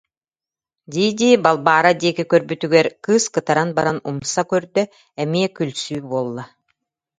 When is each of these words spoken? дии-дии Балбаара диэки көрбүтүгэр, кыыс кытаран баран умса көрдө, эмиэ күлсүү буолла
дии-дии 0.93 1.35
Балбаара 1.43 1.91
диэки 2.01 2.23
көрбүтүгэр, 2.31 2.87
кыыс 3.05 3.25
кытаран 3.35 3.69
баран 3.77 3.97
умса 4.09 4.41
көрдө, 4.51 4.81
эмиэ 5.23 5.47
күлсүү 5.57 5.99
буолла 6.11 6.43